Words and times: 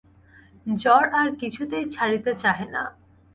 জ্বর 0.75 1.03
আর 1.13 1.29
কিছুতেই 1.35 1.85
ছাড়িতে 1.89 2.31
চাহে 2.35 2.65
না। 2.65 2.83